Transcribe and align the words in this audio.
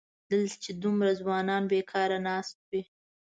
دلته 0.29 0.55
چې 0.63 0.71
دومره 0.83 1.09
ځوانان 1.21 1.63
بېکاره 1.71 2.19
ناست 2.27 2.55
وي. 2.69 2.81